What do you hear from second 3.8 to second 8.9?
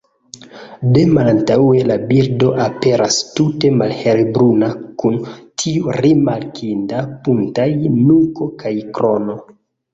malhelbruna kun tiu rimarkinda buntaj nuko kaj